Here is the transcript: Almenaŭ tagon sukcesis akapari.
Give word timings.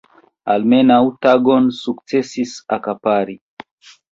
Almenaŭ 0.53 0.97
tagon 1.27 1.69
sukcesis 1.81 2.57
akapari. 2.79 3.39